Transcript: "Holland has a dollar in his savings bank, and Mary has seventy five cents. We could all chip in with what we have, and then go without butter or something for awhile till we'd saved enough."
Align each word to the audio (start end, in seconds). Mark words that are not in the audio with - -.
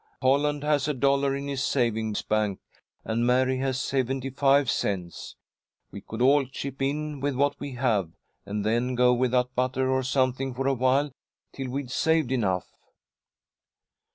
"Holland 0.23 0.63
has 0.63 0.87
a 0.87 0.95
dollar 0.95 1.35
in 1.35 1.47
his 1.47 1.63
savings 1.63 2.23
bank, 2.23 2.59
and 3.05 3.23
Mary 3.23 3.57
has 3.59 3.79
seventy 3.79 4.31
five 4.31 4.67
cents. 4.67 5.35
We 5.91 6.01
could 6.01 6.23
all 6.23 6.47
chip 6.47 6.81
in 6.81 7.19
with 7.19 7.35
what 7.35 7.59
we 7.59 7.73
have, 7.73 8.09
and 8.43 8.65
then 8.65 8.95
go 8.95 9.13
without 9.13 9.53
butter 9.53 9.91
or 9.91 10.01
something 10.01 10.55
for 10.55 10.65
awhile 10.65 11.11
till 11.53 11.69
we'd 11.69 11.91
saved 11.91 12.31
enough." 12.31 12.71